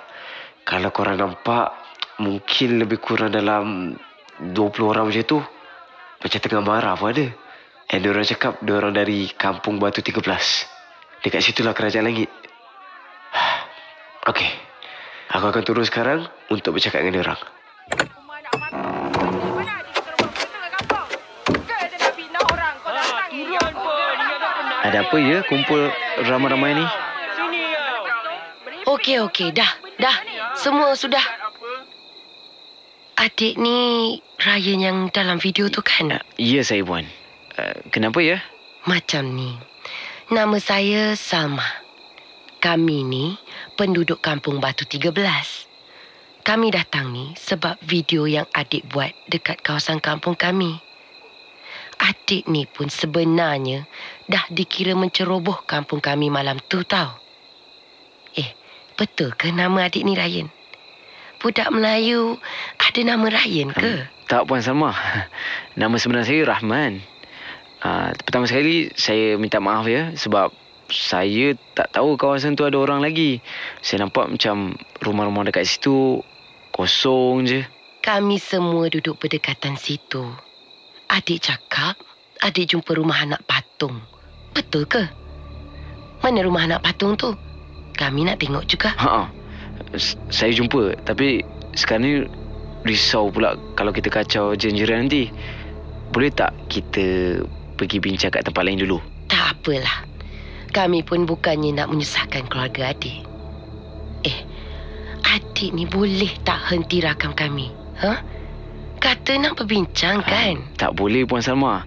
Kalau 0.62 0.94
korang 0.94 1.18
nampak, 1.18 1.74
mungkin 2.22 2.78
lebih 2.78 3.02
kurang 3.02 3.34
dalam 3.34 3.98
20 4.50 4.90
orang 4.90 5.06
macam 5.06 5.22
tu. 5.22 5.38
Macam 6.22 6.38
tengah 6.42 6.64
marah 6.66 6.94
pun 6.98 7.14
ada. 7.14 7.26
And 7.92 8.02
dia 8.02 8.10
orang 8.10 8.26
cakap 8.26 8.58
dia 8.58 8.74
orang 8.74 8.94
dari 8.96 9.30
Kampung 9.30 9.78
Batu 9.78 10.02
13. 10.02 10.18
Dekat 11.22 11.42
situlah 11.44 11.70
kerajaan 11.70 12.10
langit. 12.10 12.26
Okey. 14.30 14.50
Aku 15.32 15.46
akan 15.48 15.62
turun 15.62 15.86
sekarang 15.86 16.26
untuk 16.50 16.74
bercakap 16.74 17.06
dengan 17.06 17.22
dia 17.22 17.24
orang. 17.30 17.40
Ada 24.82 25.08
apa 25.08 25.16
ya 25.22 25.40
kumpul 25.46 25.88
ramai-ramai 26.26 26.76
ni? 26.76 26.86
Okey, 28.82 29.24
okey. 29.30 29.54
Dah, 29.54 29.72
dah. 29.96 30.16
Semua 30.58 30.92
sudah. 30.98 31.22
Adik 33.16 33.54
ni 33.56 34.18
Ryan 34.42 34.80
yang 34.82 34.98
dalam 35.14 35.38
video 35.38 35.70
tu 35.70 35.86
kan? 35.86 36.18
Ya, 36.34 36.66
saya 36.66 36.82
Puan. 36.82 37.06
Uh, 37.54 37.78
kenapa 37.94 38.18
ya? 38.18 38.42
Macam 38.90 39.38
ni. 39.38 39.54
Nama 40.34 40.58
saya 40.58 41.14
Salma. 41.14 41.62
Kami 42.58 43.06
ni 43.06 43.38
penduduk 43.78 44.18
kampung 44.18 44.58
Batu 44.58 44.82
13. 44.82 45.14
Kami 46.42 46.74
datang 46.74 47.14
ni 47.14 47.38
sebab 47.38 47.78
video 47.86 48.26
yang 48.26 48.50
adik 48.50 48.82
buat 48.90 49.14
dekat 49.30 49.62
kawasan 49.62 50.02
kampung 50.02 50.34
kami. 50.34 50.74
Adik 52.02 52.50
ni 52.50 52.66
pun 52.66 52.90
sebenarnya 52.90 53.86
dah 54.26 54.42
dikira 54.50 54.98
menceroboh 54.98 55.62
kampung 55.70 56.02
kami 56.02 56.34
malam 56.34 56.58
tu 56.66 56.82
tau. 56.82 57.14
Eh, 58.34 58.58
betul 58.98 59.38
ke 59.38 59.54
nama 59.54 59.86
adik 59.86 60.02
ni 60.02 60.18
Ryan? 60.18 60.61
Budak 61.42 61.74
Melayu 61.74 62.38
ada 62.78 63.00
nama 63.02 63.26
Ryan 63.26 63.74
ke? 63.74 64.06
Um, 64.06 64.06
tak 64.30 64.46
Puan 64.46 64.62
Salma. 64.62 64.94
Nama 65.80 65.90
sebenar 65.98 66.22
saya 66.22 66.46
Rahman. 66.46 67.02
Uh, 67.82 68.14
pertama 68.22 68.46
sekali 68.46 68.94
saya 68.94 69.34
minta 69.34 69.58
maaf 69.58 69.90
ya 69.90 70.14
sebab 70.14 70.54
saya 70.86 71.58
tak 71.74 71.90
tahu 71.98 72.14
kawasan 72.14 72.54
tu 72.54 72.62
ada 72.62 72.78
orang 72.78 73.02
lagi. 73.02 73.42
Saya 73.82 74.06
nampak 74.06 74.30
macam 74.30 74.78
rumah-rumah 75.02 75.50
dekat 75.50 75.66
situ 75.66 76.22
kosong 76.70 77.42
je. 77.42 77.66
Kami 78.06 78.38
semua 78.38 78.86
duduk 78.86 79.18
berdekatan 79.18 79.74
situ. 79.74 80.22
Adik 81.10 81.42
cakap 81.42 81.98
adik 82.38 82.70
jumpa 82.70 82.94
rumah 82.94 83.18
anak 83.18 83.42
patung. 83.50 83.98
Betul 84.54 84.86
ke? 84.86 85.10
Mana 86.22 86.46
rumah 86.46 86.70
anak 86.70 86.86
patung 86.86 87.18
tu? 87.18 87.34
Kami 87.98 88.30
nak 88.30 88.38
tengok 88.38 88.62
juga. 88.70 88.94
Ha. 88.94 89.41
Saya 90.28 90.52
jumpa 90.54 90.96
tapi 91.04 91.42
sekarang 91.76 92.04
ni 92.04 92.14
risau 92.82 93.30
pula 93.30 93.54
kalau 93.78 93.94
kita 93.94 94.10
kacau 94.10 94.54
jiran 94.58 95.06
nanti. 95.06 95.30
Boleh 96.12 96.28
tak 96.28 96.52
kita 96.68 97.40
pergi 97.80 97.96
bincang 97.96 98.28
kat 98.28 98.44
tempat 98.44 98.68
lain 98.68 98.84
dulu? 98.84 99.00
Tak 99.32 99.56
apalah. 99.56 100.04
Kami 100.72 101.00
pun 101.00 101.24
bukannya 101.24 101.72
nak 101.72 101.88
menyusahkan 101.88 102.48
keluarga 102.52 102.92
adik. 102.92 103.24
Eh, 104.28 104.38
adik 105.24 105.72
ni 105.72 105.88
boleh 105.88 106.36
tak 106.44 106.68
henti 106.68 107.00
rakam 107.00 107.32
kami? 107.32 107.72
Ha? 108.04 108.20
Kata 109.00 109.34
nak 109.40 109.58
berbincang 109.58 110.20
kan? 110.22 110.56
Ha, 110.62 110.76
tak 110.78 110.94
boleh 110.94 111.24
Puan 111.24 111.42
Salma. 111.42 111.82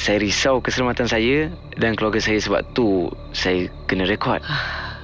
Saya 0.00 0.24
risau 0.24 0.64
keselamatan 0.64 1.06
saya 1.06 1.52
dan 1.76 1.94
keluarga 1.94 2.18
saya 2.18 2.40
sebab 2.40 2.64
tu 2.72 3.12
saya 3.36 3.68
kena 3.86 4.08
rekod. 4.08 4.40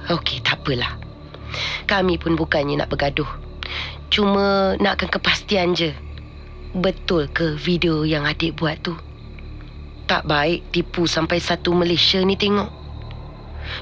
Okey, 0.09 0.41
tak 0.41 0.59
apalah. 0.65 1.06
Kami 1.87 2.19
pun 2.19 2.35
bukannya 2.35 2.79
nak 2.79 2.91
bergaduh. 2.91 3.27
Cuma 4.07 4.75
nakkan 4.79 5.11
kepastian 5.11 5.75
je. 5.75 5.91
Betul 6.77 7.31
ke 7.31 7.55
video 7.57 8.03
yang 8.03 8.27
adik 8.27 8.59
buat 8.59 8.79
tu? 8.83 8.95
Tak 10.07 10.23
baik 10.23 10.71
tipu 10.71 11.03
sampai 11.03 11.43
satu 11.43 11.75
Malaysia 11.75 12.19
ni 12.23 12.39
tengok. 12.39 12.71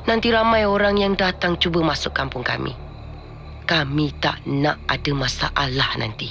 Nanti 0.10 0.34
ramai 0.34 0.66
orang 0.66 0.98
yang 0.98 1.14
datang 1.14 1.62
cuba 1.62 1.86
masuk 1.86 2.18
kampung 2.18 2.42
kami. 2.42 2.74
Kami 3.66 4.14
tak 4.22 4.42
nak 4.46 4.82
ada 4.90 5.12
masalah 5.14 5.92
nanti. 5.98 6.30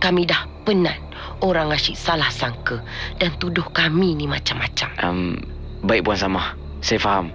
Kami 0.00 0.26
dah 0.28 0.48
penat 0.64 0.98
orang 1.40 1.72
asyik 1.72 1.96
salah 1.96 2.28
sangka 2.28 2.80
dan 3.16 3.32
tuduh 3.38 3.64
kami 3.72 4.16
ni 4.16 4.26
macam-macam. 4.28 4.88
Um, 5.00 5.38
baik 5.86 6.04
Puan 6.04 6.18
Sama. 6.18 6.56
Saya 6.82 6.98
faham. 6.98 7.30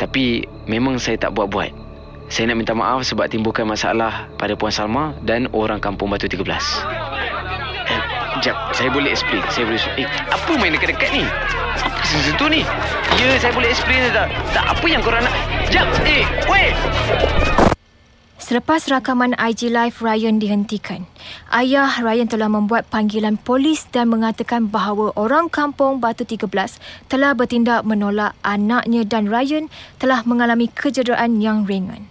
Tapi 0.00 0.48
memang 0.64 0.96
saya 0.96 1.20
tak 1.20 1.36
buat-buat. 1.36 1.89
Saya 2.30 2.54
nak 2.54 2.62
minta 2.62 2.78
maaf 2.78 3.02
sebab 3.02 3.26
timbulkan 3.26 3.66
masalah 3.66 4.30
pada 4.38 4.54
Puan 4.54 4.70
Salma 4.70 5.18
dan 5.26 5.50
orang 5.50 5.82
kampung 5.82 6.14
Batu 6.14 6.30
13. 6.30 6.46
Sekejap, 6.46 8.56
saya 8.70 8.88
boleh 8.94 9.10
explain. 9.10 9.42
Saya 9.50 9.66
boleh 9.66 9.82
Eh, 9.98 10.06
apa 10.30 10.52
main 10.54 10.70
dekat-dekat 10.70 11.10
ni? 11.10 11.26
Apa 11.82 11.98
sesuatu 12.06 12.46
ni? 12.46 12.62
Ya, 13.18 13.34
saya 13.42 13.50
boleh 13.50 13.74
explain 13.74 14.14
tak? 14.14 14.30
Tak, 14.54 14.62
apa 14.62 14.86
yang 14.86 15.02
korang 15.02 15.26
nak? 15.26 15.34
Sekejap, 15.66 15.86
eh, 16.06 16.22
wait! 16.46 16.74
Selepas 18.50 18.82
rakaman 18.90 19.38
IG 19.38 19.70
Live 19.70 20.02
Ryan 20.02 20.42
dihentikan, 20.42 21.06
ayah 21.54 21.86
Ryan 22.02 22.26
telah 22.26 22.50
membuat 22.50 22.82
panggilan 22.90 23.38
polis 23.38 23.86
dan 23.94 24.10
mengatakan 24.10 24.66
bahawa 24.66 25.14
orang 25.14 25.46
kampung 25.46 26.02
Batu 26.02 26.26
13 26.26 26.50
telah 27.06 27.30
bertindak 27.30 27.86
menolak 27.86 28.34
anaknya 28.42 29.06
dan 29.06 29.30
Ryan 29.30 29.70
telah 30.02 30.26
mengalami 30.26 30.66
kecederaan 30.66 31.38
yang 31.38 31.62
ringan. 31.62 32.09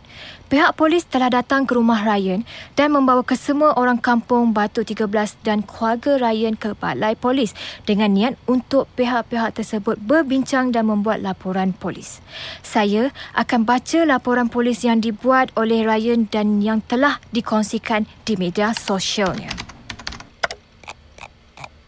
Pihak 0.50 0.74
polis 0.74 1.06
telah 1.06 1.30
datang 1.30 1.70
ke 1.70 1.78
rumah 1.78 2.02
Ryan 2.02 2.42
dan 2.74 2.90
membawa 2.90 3.22
kesemua 3.22 3.78
orang 3.78 4.02
kampung 4.02 4.50
Batu 4.50 4.82
13 4.82 5.06
dan 5.46 5.62
keluarga 5.62 6.18
Ryan 6.18 6.58
ke 6.58 6.74
balai 6.74 7.14
polis 7.14 7.54
dengan 7.86 8.10
niat 8.18 8.34
untuk 8.50 8.90
pihak-pihak 8.98 9.54
tersebut 9.54 10.02
berbincang 10.02 10.74
dan 10.74 10.90
membuat 10.90 11.22
laporan 11.22 11.70
polis. 11.78 12.18
Saya 12.66 13.14
akan 13.38 13.62
baca 13.62 14.10
laporan 14.10 14.50
polis 14.50 14.82
yang 14.82 14.98
dibuat 15.06 15.54
oleh 15.54 15.86
Ryan 15.86 16.26
dan 16.26 16.66
yang 16.66 16.82
telah 16.82 17.22
dikongsikan 17.30 18.10
di 18.26 18.34
media 18.34 18.74
sosialnya. 18.74 19.54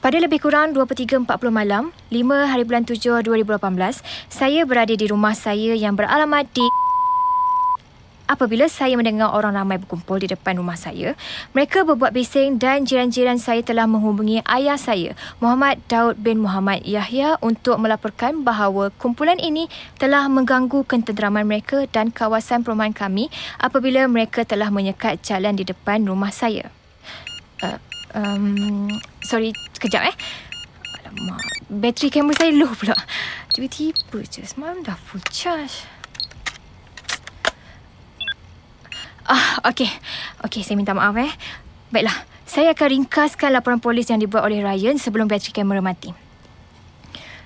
Pada 0.06 0.22
lebih 0.22 0.38
kurang 0.38 0.78
23.40 0.78 1.26
malam, 1.50 1.90
5 2.14 2.46
hari 2.46 2.62
bulan 2.62 2.86
7 2.86 3.26
2018, 3.26 4.06
saya 4.30 4.62
berada 4.70 4.94
di 4.94 5.06
rumah 5.10 5.34
saya 5.34 5.74
yang 5.74 5.98
beralamat 5.98 6.46
di 6.54 6.66
Apabila 8.30 8.70
saya 8.72 8.96
mendengar 8.96 9.34
orang 9.34 9.58
ramai 9.58 9.82
berkumpul 9.82 10.22
di 10.22 10.30
depan 10.30 10.56
rumah 10.56 10.80
saya, 10.80 11.18
mereka 11.52 11.84
berbuat 11.84 12.16
bising 12.16 12.62
dan 12.62 12.88
jiran-jiran 12.88 13.42
saya 13.42 13.60
telah 13.66 13.90
menghubungi 13.90 14.40
ayah 14.48 14.80
saya, 14.80 15.18
Muhammad 15.44 15.82
Daud 15.92 16.22
bin 16.22 16.40
Muhammad 16.40 16.86
Yahya 16.86 17.42
untuk 17.44 17.82
melaporkan 17.82 18.46
bahawa 18.46 18.94
kumpulan 18.96 19.42
ini 19.42 19.68
telah 20.00 20.32
mengganggu 20.32 20.88
ketenteraman 20.88 21.44
mereka 21.44 21.84
dan 21.92 22.14
kawasan 22.14 22.64
perumahan 22.64 22.96
kami 22.96 23.28
apabila 23.60 24.08
mereka 24.08 24.48
telah 24.48 24.72
menyekat 24.72 25.20
jalan 25.26 25.58
di 25.58 25.68
depan 25.68 26.06
rumah 26.08 26.32
saya. 26.32 26.72
Uh, 27.62 27.78
um, 28.16 28.88
sorry, 29.22 29.54
sekejap 29.76 30.08
eh. 30.08 30.16
Alamak, 31.04 31.42
bateri 31.68 32.10
kamera 32.10 32.42
saya 32.42 32.52
low 32.56 32.72
pula. 32.74 32.96
Tiba-tiba 33.52 34.24
je, 34.24 34.48
semalam 34.48 34.82
dah 34.82 34.96
full 34.96 35.22
charge. 35.30 36.01
Ah, 39.32 39.64
okey. 39.72 39.88
Okey, 40.44 40.60
saya 40.60 40.76
minta 40.76 40.92
maaf 40.92 41.16
eh. 41.16 41.32
Baiklah, 41.88 42.28
saya 42.44 42.76
akan 42.76 42.88
ringkaskan 42.92 43.56
laporan 43.56 43.80
polis 43.80 44.12
yang 44.12 44.20
dibuat 44.20 44.44
oleh 44.44 44.60
Ryan 44.60 45.00
sebelum 45.00 45.32
bateri 45.32 45.56
kamera 45.56 45.80
mati. 45.80 46.12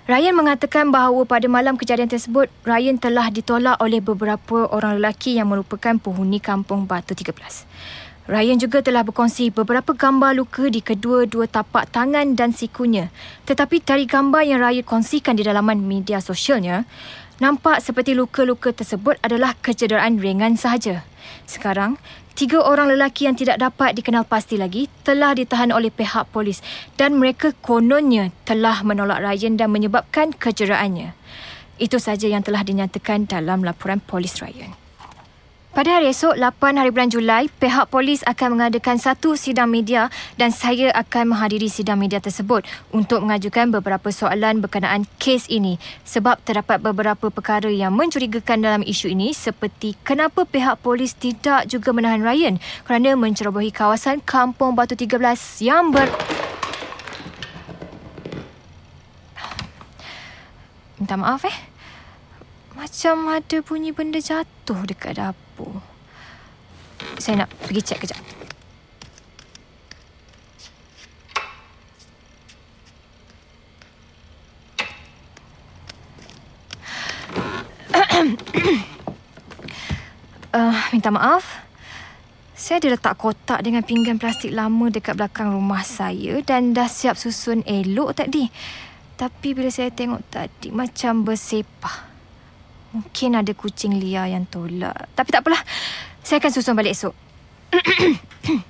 Ryan 0.09 0.33
mengatakan 0.33 0.89
bahawa 0.89 1.29
pada 1.29 1.45
malam 1.45 1.77
kejadian 1.77 2.09
tersebut, 2.09 2.49
Ryan 2.65 2.97
telah 2.97 3.29
ditolak 3.29 3.77
oleh 3.77 4.01
beberapa 4.01 4.65
orang 4.73 4.97
lelaki 4.97 5.37
yang 5.37 5.53
merupakan 5.53 5.93
penghuni 6.01 6.41
kampung 6.41 6.89
Batu 6.89 7.13
13. 7.13 7.37
Ryan 8.25 8.57
juga 8.57 8.81
telah 8.81 9.05
berkongsi 9.05 9.53
beberapa 9.53 9.93
gambar 9.93 10.33
luka 10.33 10.65
di 10.65 10.81
kedua-dua 10.81 11.45
tapak 11.45 11.93
tangan 11.93 12.33
dan 12.33 12.49
sikunya. 12.57 13.13
Tetapi 13.45 13.85
dari 13.85 14.09
gambar 14.09 14.41
yang 14.41 14.57
Ryan 14.57 14.81
kongsikan 14.81 15.37
di 15.37 15.45
dalaman 15.45 15.85
media 15.85 16.17
sosialnya, 16.17 16.89
nampak 17.43 17.83
seperti 17.83 18.15
luka-luka 18.15 18.71
tersebut 18.71 19.19
adalah 19.19 19.57
kecederaan 19.59 20.21
ringan 20.21 20.55
sahaja. 20.55 21.03
Sekarang, 21.43 21.99
tiga 22.37 22.63
orang 22.63 22.91
lelaki 22.93 23.27
yang 23.27 23.35
tidak 23.35 23.59
dapat 23.59 23.97
dikenal 23.97 24.23
pasti 24.23 24.55
lagi 24.55 24.87
telah 25.03 25.35
ditahan 25.35 25.73
oleh 25.73 25.89
pihak 25.89 26.31
polis 26.31 26.63
dan 26.95 27.17
mereka 27.19 27.51
kononnya 27.59 28.31
telah 28.47 28.85
menolak 28.85 29.19
Ryan 29.23 29.59
dan 29.59 29.73
menyebabkan 29.73 30.31
kecederaannya. 30.35 31.17
Itu 31.75 31.99
saja 31.99 32.31
yang 32.31 32.45
telah 32.45 32.63
dinyatakan 32.63 33.27
dalam 33.27 33.65
laporan 33.65 33.99
polis 33.99 34.39
Ryan. 34.39 34.84
Pada 35.75 35.99
hari 35.99 36.15
esok, 36.15 36.39
8 36.39 36.79
hari 36.79 36.87
bulan 36.87 37.11
Julai, 37.11 37.51
pihak 37.51 37.91
polis 37.91 38.23
akan 38.23 38.55
mengadakan 38.55 38.95
satu 38.95 39.35
sidang 39.35 39.67
media 39.67 40.07
dan 40.39 40.47
saya 40.47 40.87
akan 40.95 41.35
menghadiri 41.35 41.67
sidang 41.67 41.99
media 41.99 42.23
tersebut 42.23 42.63
untuk 42.95 43.19
mengajukan 43.19 43.75
beberapa 43.75 44.07
soalan 44.07 44.63
berkenaan 44.63 45.03
kes 45.19 45.51
ini 45.51 45.75
sebab 46.07 46.39
terdapat 46.47 46.79
beberapa 46.79 47.27
perkara 47.27 47.67
yang 47.67 47.91
mencurigakan 47.91 48.63
dalam 48.63 48.87
isu 48.87 49.11
ini 49.11 49.35
seperti 49.35 49.99
kenapa 50.07 50.47
pihak 50.47 50.79
polis 50.79 51.11
tidak 51.11 51.67
juga 51.67 51.91
menahan 51.91 52.23
Ryan 52.23 52.55
kerana 52.87 53.19
mencerobohi 53.19 53.75
kawasan 53.75 54.23
Kampung 54.23 54.79
Batu 54.79 54.95
13 54.95 55.19
yang 55.59 55.91
ber... 55.91 56.07
Minta 60.95 61.19
maaf 61.19 61.43
eh. 61.43 61.57
Macam 62.79 63.27
ada 63.27 63.59
bunyi 63.59 63.91
benda 63.91 64.23
jatuh 64.23 64.79
dekat 64.87 65.19
dapur 65.19 65.44
apa. 65.55 65.79
Saya 67.15 67.43
nak 67.43 67.49
pergi 67.63 67.81
cek 67.81 67.99
kejap. 68.03 68.19
uh, 80.55 80.75
minta 80.93 81.11
maaf. 81.11 81.63
Saya 82.55 82.79
ada 82.81 82.95
letak 82.97 83.19
kotak 83.19 83.59
dengan 83.61 83.83
pinggan 83.83 84.17
plastik 84.17 84.49
lama 84.49 84.87
dekat 84.87 85.19
belakang 85.19 85.51
rumah 85.51 85.83
saya 85.83 86.39
dan 86.41 86.71
dah 86.71 86.87
siap 86.87 87.19
susun 87.19 87.61
elok 87.67 88.15
tadi. 88.15 88.47
Tapi 89.15 89.53
bila 89.53 89.69
saya 89.69 89.91
tengok 89.91 90.23
tadi 90.31 90.71
macam 90.71 91.27
bersepah. 91.27 92.14
Mungkin 92.95 93.35
ada 93.35 93.51
kucing 93.51 93.99
liar 93.99 94.31
yang 94.31 94.47
tolak. 94.47 95.11
Tapi 95.11 95.27
tak 95.27 95.43
apalah. 95.43 95.59
Saya 96.23 96.39
akan 96.39 96.51
susun 96.55 96.79
balik 96.79 96.95
esok. 96.95 97.11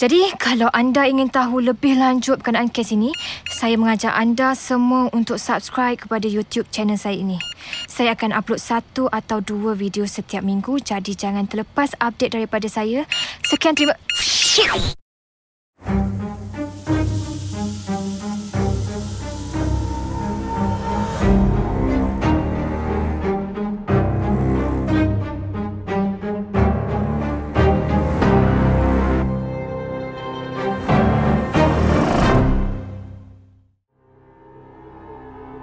Jadi, 0.00 0.28
kalau 0.36 0.68
anda 0.76 1.08
ingin 1.08 1.32
tahu 1.32 1.64
lebih 1.64 1.96
lanjut 1.96 2.40
berkenaan 2.40 2.68
kes 2.68 2.92
ini, 2.92 3.16
saya 3.48 3.80
mengajak 3.80 4.12
anda 4.12 4.52
semua 4.52 5.08
untuk 5.16 5.40
subscribe 5.40 5.96
kepada 5.96 6.28
YouTube 6.28 6.68
channel 6.68 7.00
saya 7.00 7.16
ini. 7.16 7.40
Saya 7.88 8.12
akan 8.12 8.36
upload 8.36 8.60
satu 8.60 9.08
atau 9.08 9.40
dua 9.40 9.72
video 9.72 10.04
setiap 10.04 10.44
minggu, 10.44 10.84
jadi 10.84 11.16
jangan 11.16 11.48
terlepas 11.48 11.96
update 11.96 12.36
daripada 12.36 12.68
saya. 12.68 13.08
Sekian 13.48 13.72
terima... 13.72 13.96
Shit! 14.20 15.05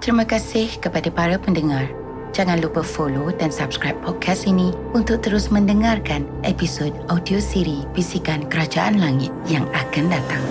Terima 0.04 0.28
kasih 0.28 0.68
kepada 0.84 1.08
para 1.08 1.39
pendengar. 1.39 1.88
Jangan 2.36 2.60
lupa 2.60 2.84
follow 2.84 3.32
dan 3.39 3.56
subscribe 3.56 3.96
podcast 4.04 4.44
ini 4.44 4.76
untuk 4.92 5.24
terus 5.24 5.48
mendengarkan 5.48 6.28
episod 6.44 6.92
audio 7.08 7.39
siri 7.39 7.88
Bisikan 7.96 8.44
Kerajaan 8.52 9.00
Langit 9.00 9.32
yang 9.48 9.63
akan 9.72 10.12
datang. 10.12 10.44